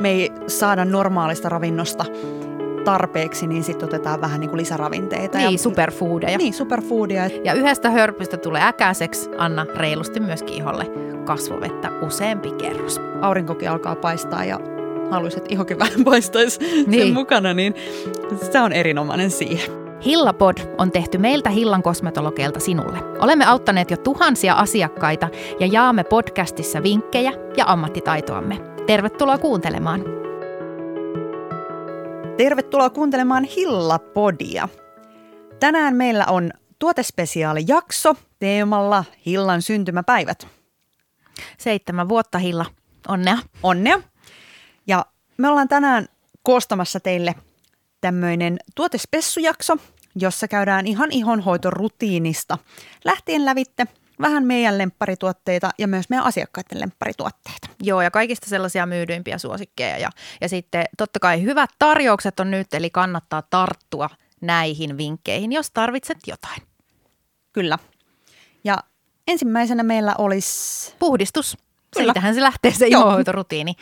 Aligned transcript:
me 0.00 0.10
ei 0.10 0.32
saada 0.46 0.84
normaalista 0.84 1.48
ravinnosta 1.48 2.04
tarpeeksi, 2.84 3.46
niin 3.46 3.64
sitten 3.64 3.86
otetaan 3.88 4.20
vähän 4.20 4.40
niin 4.40 4.50
kuin 4.50 4.60
lisäravinteita. 4.60 5.38
Niin, 5.38 5.52
ja, 5.52 5.58
superfoodeja. 5.58 6.38
Niin, 6.38 6.54
superfoodia. 6.54 7.30
Ja 7.44 7.52
yhdestä 7.54 7.90
hörpystä 7.90 8.36
tulee 8.36 8.62
äkäiseksi, 8.64 9.30
anna 9.38 9.66
reilusti 9.76 10.20
myöskin 10.20 10.54
iholle 10.54 10.86
kasvovettä 11.24 11.90
useampi 12.02 12.50
kerros. 12.52 13.00
Aurinkokin 13.20 13.70
alkaa 13.70 13.96
paistaa 13.96 14.44
ja 14.44 14.60
haluaisit, 15.10 15.38
että 15.38 15.54
ihokin 15.54 15.78
vähän 15.78 16.04
paistaisi 16.04 16.58
Niin. 16.86 17.02
sen 17.02 17.14
mukana, 17.14 17.54
niin 17.54 17.74
se 18.52 18.60
on 18.60 18.72
erinomainen 18.72 19.30
siihen. 19.30 19.70
Hillapod 20.04 20.56
on 20.78 20.92
tehty 20.92 21.18
meiltä 21.18 21.50
Hillan 21.50 21.82
kosmetologeilta 21.82 22.60
sinulle. 22.60 22.98
Olemme 23.18 23.44
auttaneet 23.44 23.90
jo 23.90 23.96
tuhansia 23.96 24.54
asiakkaita 24.54 25.28
ja 25.60 25.66
jaamme 25.72 26.04
podcastissa 26.04 26.82
vinkkejä 26.82 27.32
ja 27.56 27.64
ammattitaitoamme. 27.66 28.77
Tervetuloa 28.88 29.38
kuuntelemaan. 29.38 30.04
Tervetuloa 32.36 32.90
kuuntelemaan 32.90 33.44
Hillapodia. 33.44 34.68
Tänään 35.60 35.96
meillä 35.96 36.26
on 36.26 36.50
tuotespesiaalijakso 36.78 38.14
teemalla 38.38 39.04
Hillan 39.26 39.62
syntymäpäivät. 39.62 40.46
Seitsemän 41.58 42.08
vuotta 42.08 42.38
Hilla. 42.38 42.66
Onnea. 43.08 43.38
Onnea! 43.62 44.00
Ja 44.86 45.06
me 45.38 45.48
ollaan 45.48 45.68
tänään 45.68 46.08
koostamassa 46.42 47.00
teille 47.00 47.34
tämmöinen 48.00 48.58
tuotespessujakso, 48.74 49.76
jossa 50.14 50.48
käydään 50.48 50.86
ihan 50.86 51.12
ihonhoitorutiinista 51.12 52.58
lähtien 53.04 53.44
lävitte 53.44 53.86
vähän 54.20 54.46
meidän 54.46 54.78
lempparituotteita 54.78 55.70
ja 55.78 55.88
myös 55.88 56.08
meidän 56.08 56.26
asiakkaiden 56.26 56.80
lempparituotteita. 56.80 57.68
Joo, 57.82 58.02
ja 58.02 58.10
kaikista 58.10 58.48
sellaisia 58.48 58.86
myydyimpiä 58.86 59.38
suosikkeja. 59.38 59.98
Ja, 59.98 60.10
ja 60.40 60.48
sitten 60.48 60.84
totta 60.98 61.18
kai 61.20 61.42
hyvät 61.42 61.70
tarjoukset 61.78 62.40
on 62.40 62.50
nyt, 62.50 62.74
eli 62.74 62.90
kannattaa 62.90 63.42
tarttua 63.42 64.10
näihin 64.40 64.98
vinkkeihin, 64.98 65.52
jos 65.52 65.70
tarvitset 65.70 66.18
jotain. 66.26 66.62
Kyllä. 67.52 67.78
Ja 68.64 68.78
ensimmäisenä 69.28 69.82
meillä 69.82 70.14
olisi 70.18 70.94
Puhdistus. 70.98 71.56
Kyllä. 71.96 72.12
Siitähän 72.12 72.34
se 72.34 72.42
lähtee 72.42 72.72
se 72.72 72.86
ihohoitorutiini. 72.92 73.74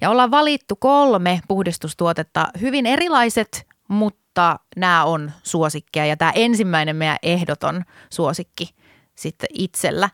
Ja 0.00 0.10
ollaan 0.10 0.30
valittu 0.30 0.76
kolme 0.76 1.40
puhdistustuotetta, 1.48 2.48
hyvin 2.60 2.86
erilaiset, 2.86 3.66
mutta 3.88 4.58
nämä 4.76 5.04
on 5.04 5.32
suosikkeja. 5.42 6.06
Ja 6.06 6.16
tämä 6.16 6.32
ensimmäinen 6.34 6.96
meidän 6.96 7.18
ehdoton 7.22 7.84
suosikki 8.10 8.74
sitten 9.22 9.48
itsellä. 9.54 10.10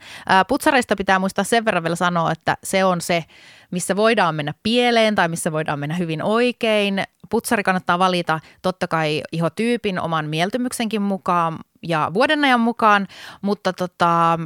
Putsareista 0.48 0.97
pitää 0.97 1.19
muistaa 1.19 1.45
sen 1.45 1.64
verran 1.64 1.83
vielä 1.83 1.97
sanoa, 1.97 2.33
että 2.33 2.56
se 2.64 2.84
on 2.84 3.01
se, 3.01 3.25
missä 3.70 3.97
voidaan 3.97 4.34
mennä 4.34 4.55
pieleen 4.62 5.14
tai 5.14 5.28
missä 5.28 5.53
voidaan 5.53 5.78
mennä 5.78 5.95
hyvin 5.97 6.23
oikein. 6.23 7.03
Putsari 7.31 7.62
kannattaa 7.62 7.98
valita 7.98 8.41
totta 8.62 8.89
kai 8.89 9.23
ihotyypin 9.33 10.01
oman 10.01 10.29
mieltymyksenkin 10.29 11.03
mukaan 11.03 11.59
ja 11.83 12.11
vuodenajan 12.14 12.61
mukaan, 12.61 13.09
mutta 13.42 13.73
tota, 13.73 14.39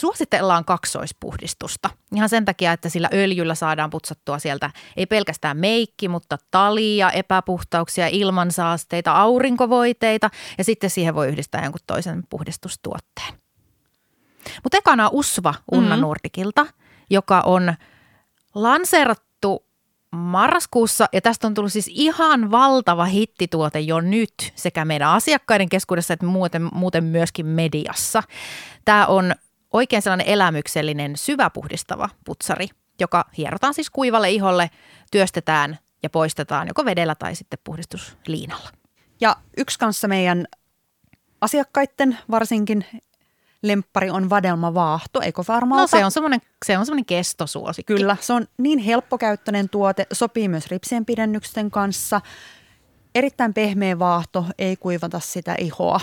suositellaan 0.00 0.64
kaksoispuhdistusta. 0.64 1.90
Ihan 2.14 2.28
sen 2.28 2.44
takia, 2.44 2.72
että 2.72 2.88
sillä 2.88 3.08
öljyllä 3.12 3.54
saadaan 3.54 3.90
putsattua 3.90 4.38
sieltä 4.38 4.70
ei 4.96 5.06
pelkästään 5.06 5.56
meikki, 5.56 6.08
mutta 6.08 6.38
talia, 6.50 7.10
epäpuhtauksia, 7.10 8.08
ilmansaasteita, 8.08 9.12
aurinkovoiteita 9.12 10.30
ja 10.58 10.64
sitten 10.64 10.90
siihen 10.90 11.14
voi 11.14 11.28
yhdistää 11.28 11.62
jonkun 11.62 11.80
toisen 11.86 12.22
puhdistustuotteen. 12.30 13.45
Mutta 14.64 14.78
ekana 14.78 15.08
Usva 15.12 15.54
Unna 15.72 15.96
Mhm. 15.96 16.00
Nordikilta, 16.02 16.66
joka 17.10 17.40
on 17.40 17.74
lanseerattu 18.54 19.66
marraskuussa 20.10 21.06
ja 21.12 21.20
tästä 21.20 21.46
on 21.46 21.54
tullut 21.54 21.72
siis 21.72 21.90
ihan 21.92 22.50
valtava 22.50 23.04
hittituote 23.04 23.80
jo 23.80 24.00
nyt 24.00 24.52
sekä 24.54 24.84
meidän 24.84 25.08
asiakkaiden 25.08 25.68
keskuudessa 25.68 26.14
että 26.14 26.26
muuten, 26.26 26.68
muuten 26.72 27.04
myöskin 27.04 27.46
mediassa. 27.46 28.22
Tämä 28.84 29.06
on 29.06 29.34
oikein 29.72 30.02
sellainen 30.02 30.26
elämyksellinen 30.26 31.16
syväpuhdistava 31.16 32.08
putsari, 32.24 32.68
joka 33.00 33.24
hierotaan 33.38 33.74
siis 33.74 33.90
kuivalle 33.90 34.30
iholle, 34.30 34.70
työstetään 35.10 35.78
ja 36.02 36.10
poistetaan 36.10 36.68
joko 36.68 36.84
vedellä 36.84 37.14
tai 37.14 37.34
sitten 37.34 37.58
puhdistusliinalla. 37.64 38.70
Ja 39.20 39.36
yksi 39.56 39.78
kanssa 39.78 40.08
meidän 40.08 40.46
asiakkaiden 41.40 42.18
varsinkin 42.30 42.84
lemppari 43.62 44.10
on 44.10 44.30
vadelma 44.30 44.74
vaahto 44.74 45.22
ekofarmalta. 45.22 45.82
No 45.82 45.86
se 45.86 46.04
on 46.04 46.10
semmoinen, 46.10 46.40
se 46.64 46.78
on 46.78 46.86
semmoinen 46.86 47.04
kestosuosikki. 47.04 47.94
Kyllä, 47.94 48.16
se 48.20 48.32
on 48.32 48.46
niin 48.58 48.78
helppokäyttöinen 48.78 49.68
tuote, 49.68 50.06
sopii 50.12 50.48
myös 50.48 50.66
ripsien 50.66 51.06
pidennyksen 51.06 51.70
kanssa. 51.70 52.20
Erittäin 53.14 53.54
pehmeä 53.54 53.98
vaahto, 53.98 54.46
ei 54.58 54.76
kuivata 54.76 55.20
sitä 55.20 55.54
ihoa. 55.58 56.00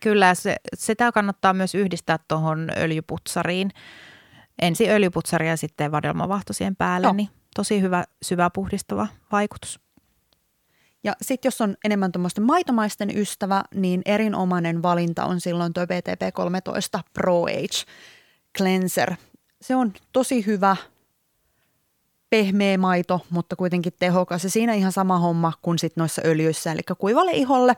Kyllä, 0.00 0.34
se, 0.34 0.56
sitä 0.74 1.12
kannattaa 1.12 1.52
myös 1.52 1.74
yhdistää 1.74 2.18
tuohon 2.28 2.70
öljyputsariin. 2.76 3.70
Ensin 4.62 4.90
öljyputsari 4.90 5.48
ja 5.48 5.56
sitten 5.56 5.92
vadelmavahto 5.92 6.52
siihen 6.52 6.76
päälle, 6.76 7.06
Joo. 7.06 7.12
niin 7.12 7.28
tosi 7.56 7.80
hyvä 7.80 8.04
syvä 8.22 8.50
puhdistava 8.50 9.06
vaikutus. 9.32 9.80
Ja 11.04 11.12
sitten 11.22 11.46
jos 11.46 11.60
on 11.60 11.76
enemmän 11.84 12.12
tuommoisten 12.12 12.44
maitomaisten 12.44 13.18
ystävä, 13.18 13.64
niin 13.74 14.02
erinomainen 14.04 14.82
valinta 14.82 15.24
on 15.24 15.40
silloin 15.40 15.72
tuo 15.72 15.84
BTP13 15.84 17.00
Pro 17.12 17.42
Age 17.42 17.84
Cleanser. 18.58 19.14
Se 19.62 19.76
on 19.76 19.92
tosi 20.12 20.46
hyvä, 20.46 20.76
pehmeä 22.30 22.78
maito, 22.78 23.20
mutta 23.30 23.56
kuitenkin 23.56 23.92
tehokas. 23.98 24.44
Ja 24.44 24.50
siinä 24.50 24.74
ihan 24.74 24.92
sama 24.92 25.18
homma 25.18 25.52
kuin 25.62 25.78
sit 25.78 25.96
noissa 25.96 26.22
öljyissä, 26.24 26.72
eli 26.72 26.80
kuivalle 26.98 27.32
iholle 27.32 27.76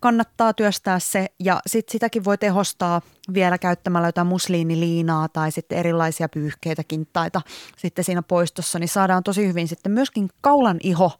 kannattaa 0.00 0.52
työstää 0.52 0.98
se. 0.98 1.26
Ja 1.40 1.60
sitten 1.66 1.92
sitäkin 1.92 2.24
voi 2.24 2.38
tehostaa 2.38 3.02
vielä 3.34 3.58
käyttämällä 3.58 4.08
jotain 4.08 4.26
musliiniliinaa 4.26 5.28
tai 5.28 5.52
sitten 5.52 5.78
erilaisia 5.78 6.28
pyyhkeitä, 6.28 6.84
kintaita 6.84 7.40
sitten 7.76 8.04
siinä 8.04 8.22
poistossa, 8.22 8.78
niin 8.78 8.88
saadaan 8.88 9.22
tosi 9.22 9.46
hyvin 9.46 9.68
sitten 9.68 9.92
myöskin 9.92 10.28
kaulan 10.40 10.78
iho 10.82 11.12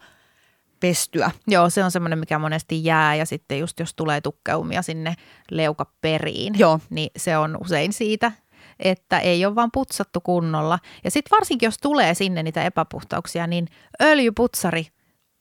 pestyä. 0.80 1.30
Joo, 1.46 1.70
se 1.70 1.84
on 1.84 1.90
semmoinen, 1.90 2.18
mikä 2.18 2.38
monesti 2.38 2.84
jää 2.84 3.14
ja 3.14 3.26
sitten 3.26 3.58
just 3.58 3.80
jos 3.80 3.94
tulee 3.94 4.20
tukkeumia 4.20 4.82
sinne 4.82 5.14
leukaperiin, 5.50 6.58
Joo. 6.58 6.80
niin 6.90 7.10
se 7.16 7.36
on 7.36 7.58
usein 7.60 7.92
siitä, 7.92 8.32
että 8.78 9.18
ei 9.18 9.46
ole 9.46 9.54
vaan 9.54 9.70
putsattu 9.72 10.20
kunnolla. 10.20 10.78
Ja 11.04 11.10
sitten 11.10 11.36
varsinkin, 11.36 11.66
jos 11.66 11.78
tulee 11.78 12.14
sinne 12.14 12.42
niitä 12.42 12.62
epäpuhtauksia, 12.62 13.46
niin 13.46 13.68
öljyputsari 14.02 14.86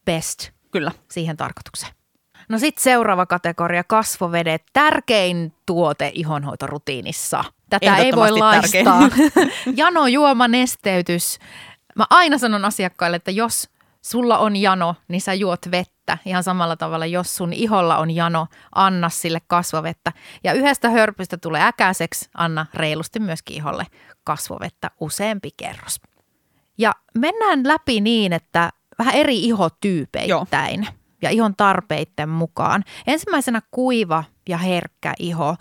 best 0.06 0.50
Kyllä. 0.72 0.92
siihen 1.12 1.38
tarkoitukseen. 1.38 1.94
No 2.50 2.60
sitten 2.60 2.84
seuraava 2.84 3.26
kategoria, 3.26 3.84
kasvovedet. 3.84 4.64
Tärkein 4.74 5.54
tuote 5.66 6.12
ihonhoitorutiinissa. 6.14 7.44
Tätä 7.70 7.98
ei 7.98 8.12
voi 8.16 8.32
laistaa. 8.32 9.10
Jano, 9.78 10.08
juoma, 10.08 10.48
nesteytys. 10.48 11.40
Mä 11.96 12.06
aina 12.10 12.38
sanon 12.38 12.66
asiakkaille, 12.66 13.18
että 13.18 13.32
jos 13.32 13.70
sulla 14.06 14.38
on 14.38 14.56
jano, 14.56 14.96
niin 15.08 15.22
sä 15.22 15.34
juot 15.34 15.60
vettä. 15.72 16.18
Ihan 16.26 16.44
samalla 16.44 16.76
tavalla, 16.76 17.06
jos 17.06 17.36
sun 17.36 17.54
iholla 17.54 17.98
on 17.98 18.12
jano, 18.12 18.48
anna 18.76 19.10
sille 19.10 19.42
kasvovettä. 19.48 20.12
Ja 20.44 20.54
yhdestä 20.54 20.90
hörpystä 20.90 21.38
tulee 21.38 21.64
äkäiseksi, 21.64 22.30
anna 22.34 22.66
reilusti 22.74 23.20
myöskin 23.20 23.58
iholle 23.58 23.86
kasvovettä 24.24 24.92
useampi 25.00 25.50
kerros. 25.58 26.02
Ja 26.78 26.92
mennään 27.18 27.68
läpi 27.68 28.02
niin, 28.02 28.34
että 28.34 28.70
vähän 29.00 29.14
eri 29.14 29.44
ihotyypeittäin 29.44 30.88
ja 31.22 31.30
ihon 31.30 31.56
tarpeiden 31.56 32.30
mukaan. 32.30 32.84
Ensimmäisenä 33.08 33.62
kuiva 33.72 34.24
ja 34.50 34.58
herkkä 34.58 35.14
iho. 35.20 35.56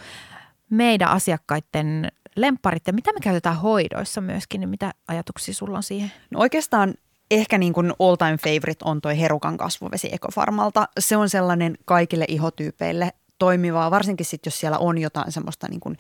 Meidän 0.71 1.09
asiakkaiden 1.09 2.12
lemparit 2.37 2.87
ja 2.87 2.93
mitä 2.93 3.12
me 3.12 3.21
käytetään 3.21 3.56
hoidoissa 3.56 4.21
myöskin, 4.21 4.60
niin 4.60 4.69
mitä 4.69 4.93
ajatuksia 5.09 5.54
sulla 5.54 5.77
on 5.77 5.83
siihen? 5.83 6.12
No 6.31 6.41
oikeastaan 6.41 6.95
ehkä 7.30 7.59
niin 7.59 7.72
kuin 7.72 7.92
all 8.00 8.16
time 8.16 8.36
favorite 8.36 8.84
on 8.84 9.00
toi 9.00 9.21
herukan 9.21 9.56
kasvuvesi 9.56 10.09
Ekofarmalta. 10.12 10.88
Se 10.98 11.16
on 11.16 11.28
sellainen 11.28 11.74
kaikille 11.84 12.24
ihotyypeille 12.28 13.12
toimivaa, 13.38 13.91
varsinkin 13.91 14.26
sitten 14.26 14.50
jos 14.50 14.60
siellä 14.60 14.78
on 14.78 14.98
jotain 14.98 15.32
semmoista 15.32 15.66
niin 15.71 15.80
kuin 15.80 15.97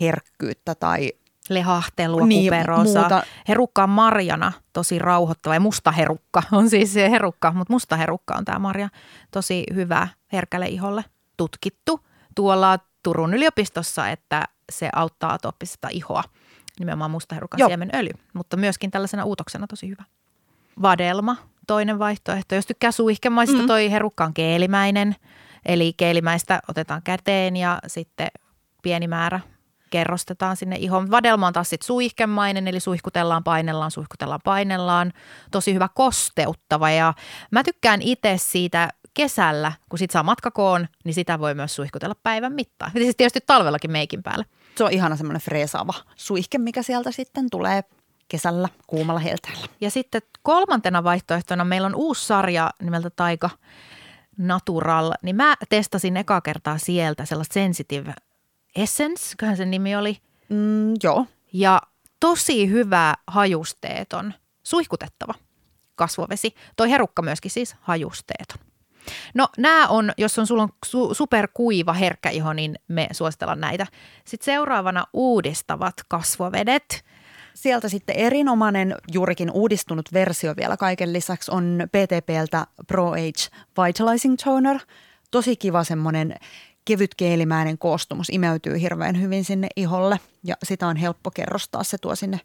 herkkyyttä 0.00 0.74
tai 0.74 1.12
Lehahtelua, 1.48 2.26
Niin, 2.26 2.44
kuperosa. 2.52 3.00
muuta. 3.00 3.22
Herukka 3.48 3.82
on 3.82 3.90
marjana 3.90 4.52
tosi 4.72 4.98
rauhoittava 4.98 5.54
ja 5.54 5.60
musta 5.60 5.92
herukka 5.92 6.42
on 6.52 6.70
siis 6.70 6.92
se 6.92 7.10
herukka, 7.10 7.52
mutta 7.52 7.72
musta 7.72 7.96
herukka 7.96 8.34
on 8.34 8.44
tämä 8.44 8.58
marja. 8.58 8.88
Tosi 9.30 9.64
hyvä 9.74 10.08
herkälle 10.32 10.66
iholle. 10.66 11.04
Tutkittu 11.36 12.00
tuolla 12.34 12.78
Turun 13.02 13.34
yliopistossa, 13.34 14.08
että 14.08 14.44
se 14.72 14.88
auttaa 14.94 15.32
atooppista 15.32 15.88
ihoa. 15.90 16.22
Nimenomaan 16.78 17.10
musta 17.10 17.34
herukan 17.34 17.58
Joo. 17.58 17.68
siemenöljy, 17.68 18.12
mutta 18.34 18.56
myöskin 18.56 18.90
tällaisena 18.90 19.24
uutoksena 19.24 19.66
tosi 19.66 19.88
hyvä. 19.88 20.04
Vadelma, 20.82 21.36
toinen 21.66 21.98
vaihtoehto. 21.98 22.54
Jos 22.54 22.66
tykkää 22.66 22.90
suihkemaista, 22.92 23.56
Mm. 23.56 23.66
toi 23.66 23.90
herukka 23.90 24.24
on 24.24 24.34
keelimäinen. 24.34 25.16
Eli 25.66 25.92
keelimäistä 25.96 26.60
otetaan 26.68 27.02
käteen 27.02 27.56
ja 27.56 27.78
sitten 27.86 28.28
pieni 28.82 29.08
määrä 29.08 29.40
kerrostetaan 29.90 30.56
sinne 30.56 30.76
ihoon. 30.76 31.10
Vadelma 31.10 31.46
on 31.46 31.52
taas 31.52 31.70
sitten 31.70 31.86
suihkemainen, 31.86 32.68
eli 32.68 32.80
suihkutellaan, 32.80 33.44
painellaan, 33.44 33.90
suihkutellaan, 33.90 34.40
painellaan. 34.44 35.12
Tosi 35.50 35.74
hyvä 35.74 35.88
kosteuttava 35.94 36.90
ja 36.90 37.14
mä 37.50 37.62
tykkään 37.64 38.02
itse 38.02 38.34
siitä 38.38 38.88
kesällä, 39.14 39.72
kun 39.88 39.98
sit 39.98 40.10
saa 40.10 40.22
matkakoon, 40.22 40.88
niin 41.04 41.14
sitä 41.14 41.38
voi 41.38 41.54
myös 41.54 41.74
suihkutella 41.76 42.14
päivän 42.22 42.52
mittaan. 42.52 42.90
Ja 42.94 43.00
siis 43.00 43.16
tietysti 43.16 43.40
talvellakin 43.46 43.90
meikin 43.90 44.22
päällä. 44.22 44.44
Se 44.74 44.84
on 44.84 44.92
ihana 44.92 45.16
semmoinen 45.16 45.42
freesaava 45.42 45.94
suihke, 46.16 46.58
mikä 46.58 46.82
sieltä 46.82 47.10
sitten 47.10 47.50
tulee 47.50 47.84
kesällä 48.32 48.68
kuumalla 48.86 49.20
helteellä. 49.20 49.66
Ja 49.80 49.90
sitten 49.90 50.22
kolmantena 50.42 51.04
vaihtoehtona 51.04 51.64
meillä 51.64 51.86
on 51.86 51.94
uusi 51.94 52.26
sarja 52.26 52.70
nimeltä 52.82 53.10
Taika 53.10 53.50
Natural, 54.38 55.12
niin 55.22 55.36
mä 55.36 55.54
testasin 55.68 56.16
eka 56.16 56.40
kertaa 56.40 56.78
sieltä 56.78 57.24
sellaista 57.24 57.54
Sensitive 57.54 58.14
Essence, 58.76 59.34
köhän 59.38 59.56
sen 59.56 59.70
nimi 59.70 59.96
oli. 59.96 60.18
Mm, 60.48 60.94
joo. 61.02 61.26
Ja 61.52 61.82
tosi 62.20 62.70
hyvä 62.70 63.14
hajusteeton, 63.26 64.34
suihkutettava 64.62 65.34
kasvovesi. 65.94 66.54
Toi 66.76 66.90
herukka 66.90 67.22
myöskin 67.22 67.50
siis 67.50 67.76
hajusteeton. 67.80 68.58
No 69.34 69.48
nämä 69.58 69.88
on, 69.88 70.12
jos 70.18 70.38
on 70.38 70.46
sulla 70.46 70.62
on 70.62 70.68
su- 70.86 71.14
superkuiva 71.14 71.92
herkkä 71.92 72.30
iho, 72.30 72.52
niin 72.52 72.78
me 72.88 73.08
suositellaan 73.12 73.60
näitä. 73.60 73.86
Sitten 74.26 74.44
seuraavana 74.44 75.06
uudistavat 75.12 75.94
kasvovedet. 76.08 77.04
Sieltä 77.54 77.88
sitten 77.88 78.16
erinomainen 78.16 78.94
juurikin 79.12 79.50
uudistunut 79.50 80.12
versio 80.12 80.54
vielä 80.56 80.76
kaiken 80.76 81.12
lisäksi 81.12 81.50
on 81.50 81.78
PTPltä 81.86 82.66
Pro 82.86 83.10
Age 83.10 83.56
Vitalizing 83.78 84.36
Toner. 84.44 84.78
Tosi 85.30 85.56
kiva 85.56 85.84
semmoinen 85.84 86.34
kevyt 86.84 87.14
keelimäinen 87.14 87.78
koostumus 87.78 88.30
imeytyy 88.30 88.80
hirveän 88.80 89.20
hyvin 89.20 89.44
sinne 89.44 89.68
iholle 89.76 90.20
ja 90.44 90.54
sitä 90.64 90.86
on 90.86 90.96
helppo 90.96 91.30
kerrostaa. 91.30 91.84
Se 91.84 91.98
tuo 91.98 92.14
sinne 92.14 92.40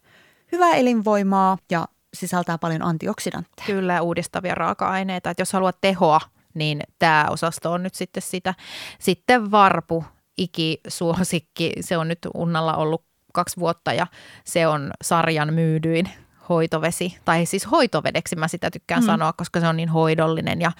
hyvää 0.52 0.74
elinvoimaa 0.74 1.58
ja 1.70 1.88
sisältää 2.14 2.58
paljon 2.58 2.82
antioksidantteja. 2.82 3.66
Kyllä, 3.66 4.02
uudistavia 4.02 4.54
raaka-aineita. 4.54 5.30
Että 5.30 5.40
jos 5.40 5.52
haluat 5.52 5.76
tehoa, 5.80 6.20
niin 6.54 6.80
tämä 6.98 7.26
osasto 7.30 7.72
on 7.72 7.82
nyt 7.82 7.94
sitten 7.94 8.22
sitä. 8.22 8.54
Sitten 8.98 9.50
varpu, 9.50 10.04
ikisuosikki, 10.36 11.72
se 11.80 11.98
on 11.98 12.08
nyt 12.08 12.18
Unnalla 12.34 12.76
ollut 12.76 13.04
kaksi 13.32 13.56
vuotta 13.56 13.92
ja 13.92 14.06
se 14.44 14.66
on 14.66 14.90
sarjan 15.02 15.54
myydyin 15.54 16.08
hoitovesi, 16.48 17.18
tai 17.24 17.46
siis 17.46 17.70
hoitovedeksi 17.70 18.36
mä 18.36 18.48
sitä 18.48 18.70
tykkään 18.70 19.02
mm. 19.02 19.06
sanoa, 19.06 19.32
koska 19.32 19.60
se 19.60 19.68
on 19.68 19.76
niin 19.76 19.88
hoidollinen 19.88 20.60
ja, 20.60 20.72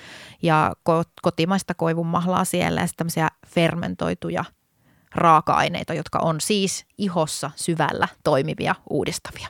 ja 0.43 0.73
kotimaista 1.23 1.75
koivunmahlaa 1.75 2.45
siellä 2.45 2.81
ja 2.81 2.89
tämmöisiä 2.97 3.29
fermentoituja 3.47 4.45
raaka-aineita, 5.15 5.95
jotka 5.95 6.19
on 6.19 6.41
siis 6.41 6.87
ihossa 6.99 7.51
syvällä 7.57 8.09
toimivia 8.25 8.75
uudistavia. 8.91 9.49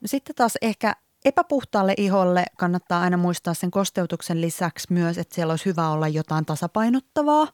No 0.00 0.08
sitten 0.08 0.36
taas 0.36 0.58
ehkä 0.62 0.96
epäpuhtaalle 1.24 1.94
iholle 1.96 2.44
kannattaa 2.58 3.00
aina 3.00 3.16
muistaa 3.16 3.54
sen 3.54 3.70
kosteutuksen 3.70 4.40
lisäksi 4.40 4.86
myös, 4.90 5.18
että 5.18 5.34
siellä 5.34 5.52
olisi 5.52 5.64
hyvä 5.64 5.88
olla 5.88 6.08
jotain 6.08 6.46
tasapainottavaa. 6.46 7.48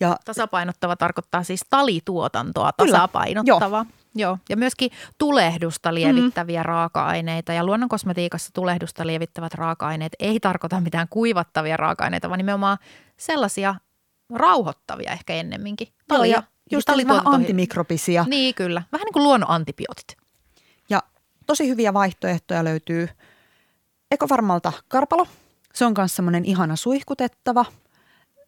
Ja, 0.00 0.16
tasapainottava 0.24 0.96
tarkoittaa 0.96 1.42
siis 1.42 1.60
talituotantoa 1.70 2.72
tasapainottava. 2.72 3.76
Joo. 3.76 3.98
Joo, 4.14 4.38
ja 4.48 4.56
myöskin 4.56 4.90
tulehdusta 5.18 5.94
lievittäviä 5.94 6.60
mm. 6.60 6.66
raaka-aineita. 6.66 7.52
Ja 7.52 7.64
luonnonkosmetiikassa 7.64 8.50
tulehdusta 8.52 9.06
lievittävät 9.06 9.54
raaka-aineet 9.54 10.12
ei 10.18 10.40
tarkoita 10.40 10.80
mitään 10.80 11.06
kuivattavia 11.10 11.76
raaka-aineita, 11.76 12.28
vaan 12.28 12.38
nimenomaan 12.38 12.78
sellaisia 13.16 13.74
rauhoittavia 14.34 15.12
ehkä 15.12 15.34
ennemminkin. 15.34 15.88
Joo, 16.10 16.24
ja 16.24 16.42
just 16.70 16.88
vähän 16.88 17.26
antimikrobisia. 17.26 18.24
Niin, 18.28 18.54
kyllä. 18.54 18.82
Vähän 18.92 19.04
niin 19.04 19.12
kuin 19.12 19.22
luonnon 19.22 19.50
antibiootit. 19.50 20.16
Ja 20.90 21.02
tosi 21.46 21.68
hyviä 21.68 21.94
vaihtoehtoja 21.94 22.64
löytyy 22.64 23.08
Ekofarmalta 24.10 24.72
Karpalo. 24.88 25.26
Se 25.74 25.84
on 25.84 25.94
myös 25.98 26.16
semmoinen 26.16 26.44
ihana 26.44 26.76
suihkutettava. 26.76 27.64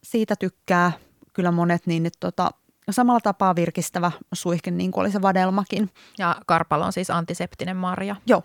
Siitä 0.02 0.36
tykkää 0.36 0.92
kyllä 1.32 1.50
monet, 1.50 1.86
niin 1.86 2.06
että 2.06 2.18
tota, 2.20 2.50
samalla 2.90 3.20
tapaa 3.20 3.56
virkistävä 3.56 4.12
suihke, 4.32 4.70
niin 4.70 4.92
kuin 4.92 5.02
oli 5.02 5.10
se 5.10 5.22
vadelmakin. 5.22 5.90
Ja 6.18 6.36
karpalo 6.46 6.84
on 6.84 6.92
siis 6.92 7.10
antiseptinen 7.10 7.76
marja. 7.76 8.16
Joo. 8.26 8.42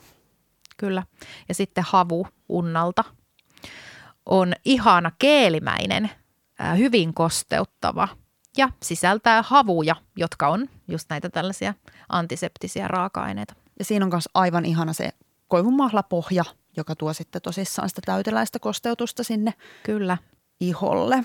Kyllä. 0.77 1.03
Ja 1.49 1.55
sitten 1.55 1.83
havu 1.87 2.27
unnalta 2.49 3.03
on 4.25 4.53
ihana 4.65 5.11
keelimäinen, 5.19 6.09
hyvin 6.77 7.13
kosteuttava 7.13 8.07
ja 8.57 8.69
sisältää 8.83 9.41
havuja, 9.41 9.95
jotka 10.15 10.47
on 10.47 10.69
just 10.87 11.09
näitä 11.09 11.29
tällaisia 11.29 11.73
antiseptisiä 12.09 12.87
raaka-aineita. 12.87 13.55
Ja 13.79 13.85
siinä 13.85 14.05
on 14.05 14.11
myös 14.11 14.29
aivan 14.33 14.65
ihana 14.65 14.93
se 14.93 15.09
koivunmahlapohja, 15.47 16.43
joka 16.77 16.95
tuo 16.95 17.13
sitten 17.13 17.41
tosissaan 17.41 17.89
sitä 17.89 18.01
täyteläistä 18.05 18.59
kosteutusta 18.59 19.23
sinne 19.23 19.53
Kyllä. 19.83 20.17
iholle. 20.59 21.23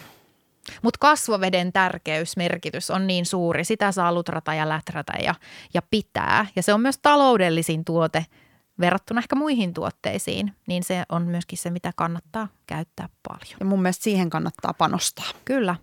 Mutta 0.83 0.99
kasvoveden 1.01 1.73
tärkeys, 1.73 2.37
merkitys 2.37 2.91
on 2.91 3.07
niin 3.07 3.27
suuri. 3.27 3.65
Sitä 3.65 3.93
saa 3.93 4.15
lutrata 4.15 4.55
ja 4.55 4.69
läträtä 4.69 5.13
ja, 5.23 5.35
ja 5.75 5.83
pitää. 5.91 6.47
Ja 6.57 6.63
se 6.63 6.75
on 6.75 6.81
myös 6.81 6.99
taloudellisin 6.99 7.85
tuote 7.85 8.27
verrattuna 8.81 9.19
ehkä 9.21 9.37
muihin 9.37 9.75
tuotteisiin. 9.75 10.53
Niin 10.69 10.83
se 10.85 11.03
on 11.09 11.23
myöskin 11.23 11.59
se, 11.59 11.71
mitä 11.71 11.93
kannattaa 11.97 12.49
käyttää 12.67 13.09
paljon. 13.29 13.57
Ja 13.61 13.67
mun 13.67 13.83
mielestä 13.83 14.05
siihen 14.05 14.31
kannattaa 14.31 14.75
panostaa. 14.75 15.31
Kyllä. 15.45 15.77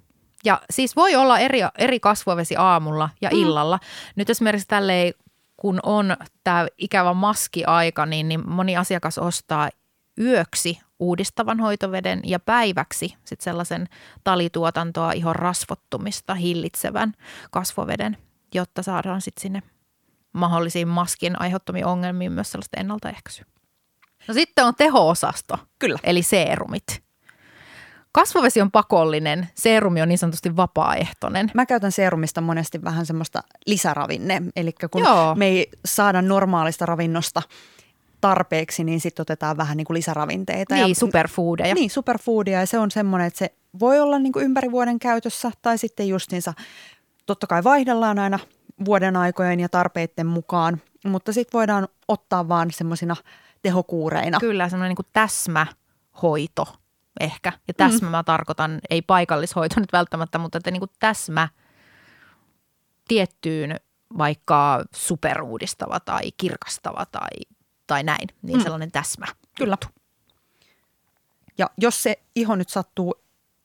Ja 0.46 0.62
siis 0.70 0.96
voi 0.96 1.16
olla 1.16 1.40
eri, 1.40 1.60
eri 1.78 2.00
kasvovesi 2.00 2.56
aamulla 2.58 3.10
ja 3.22 3.30
mm. 3.30 3.38
illalla. 3.38 3.80
Nyt 4.16 4.30
esimerkiksi 4.30 4.68
tälleen, 4.68 5.14
kun 5.58 5.80
on 5.84 6.18
tämä 6.44 6.68
ikävä 6.78 7.14
maskiaika, 7.14 8.06
niin, 8.06 8.30
niin 8.30 8.50
moni 8.50 8.78
asiakas 8.78 9.18
ostaa 9.18 9.70
yöksi 10.22 10.80
uudistavan 11.00 11.60
hoitoveden 11.60 12.22
ja 12.24 12.40
päiväksi 12.40 13.16
sit 13.26 13.42
sellaisen 13.42 13.88
talituotantoa, 14.24 15.12
ihon 15.12 15.36
rasvottumista 15.36 16.34
hillitsevän 16.34 17.14
kasvoveden, 17.52 18.18
jotta 18.54 18.84
saadaan 18.84 19.22
sitten 19.22 19.42
sinne 19.42 19.64
mahdollisiin 20.34 20.88
maskin 20.88 21.42
aiheuttamiin 21.42 21.86
ongelmiin 21.86 22.32
myös 22.32 22.52
sellaista 22.52 22.80
ennaltaehkäisyä. 22.80 23.46
No 24.28 24.34
sitten 24.34 24.66
on 24.66 24.76
teho-osasto, 24.76 25.58
Kyllä. 25.80 26.00
eli 26.04 26.24
seerumit. 26.24 27.08
Kasvovesi 28.12 28.62
on 28.62 28.72
pakollinen, 28.72 29.50
seerumi 29.56 30.02
on 30.02 30.10
niin 30.10 30.18
sanotusti 30.18 30.56
vapaaehtoinen. 30.56 31.52
Mä 31.54 31.66
käytän 31.66 31.92
seerumista 31.92 32.42
monesti 32.42 32.84
vähän 32.84 33.06
semmoista 33.06 33.44
lisäravinne, 33.66 34.42
eli 34.56 34.72
kun 34.92 35.04
Joo. 35.04 35.36
me 35.36 35.46
ei 35.46 35.70
saada 35.86 36.22
normaalista 36.22 36.86
ravinnosta– 36.86 37.42
tarpeeksi, 38.22 38.84
niin 38.84 39.00
sitten 39.00 39.22
otetaan 39.22 39.58
vähän 39.58 39.78
niin 39.78 39.86
kuin 39.86 39.96
lisäravinteita. 39.96 40.76
Niin, 40.76 40.90
ja, 40.90 40.96
superfoodeja. 40.96 41.74
Niin, 41.74 41.90
superfoodia 41.90 42.60
ja 42.60 42.66
se 42.66 42.80
on 42.80 42.92
semmoinen, 42.92 43.28
että 43.28 43.40
se 43.40 43.54
voi 43.80 44.00
olla 44.00 44.20
niin 44.20 44.34
kuin 44.34 44.46
ympäri 44.46 44.72
vuoden 44.72 45.00
käytössä 45.00 45.52
tai 45.62 45.78
sitten 45.78 46.08
justiinsa 46.08 46.54
totta 47.26 47.48
kai 47.48 47.64
vaihdellaan 47.64 48.20
aina 48.20 48.40
vuoden 48.86 49.16
aikojen 49.16 49.60
ja 49.60 49.70
tarpeiden 49.70 50.28
mukaan, 50.28 50.82
mutta 51.06 51.34
sitten 51.34 51.58
voidaan 51.58 51.88
ottaa 52.08 52.48
vaan 52.48 52.72
semmoisina 52.72 53.16
tehokuureina. 53.62 54.40
Kyllä, 54.40 54.70
semmoinen 54.70 54.90
niin 54.90 55.06
kuin 55.06 55.08
täsmähoito 55.14 56.76
ehkä. 57.20 57.54
Ja 57.68 57.74
täsmä 57.74 58.08
mm. 58.08 58.12
mä 58.12 58.24
tarkoitan, 58.24 58.80
ei 58.90 59.02
paikallishoito 59.02 59.80
nyt 59.80 59.94
välttämättä, 59.94 60.38
mutta 60.38 60.58
että 60.58 60.72
niin 60.72 60.82
kuin 60.82 60.92
täsmä 61.00 61.48
tiettyyn 63.08 63.76
vaikka 64.18 64.84
superuudistava 64.96 66.00
tai 66.00 66.32
kirkastava 66.38 67.06
tai 67.06 67.30
tai 67.88 68.04
näin, 68.04 68.28
niin 68.42 68.58
mm. 68.58 68.64
sellainen 68.64 68.92
täsmä. 68.92 69.26
Kyllä. 69.58 69.78
Ja 71.58 71.70
jos 71.78 72.04
se 72.04 72.20
iho 72.36 72.56
nyt 72.56 72.70
sattuu 72.70 73.16